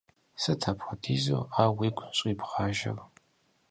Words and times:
Сыт 0.41 0.61
апхуэдизу 0.71 1.39
ар 1.59 1.69
уигу 1.77 2.05
щӀрибгъажэр? 2.17 2.97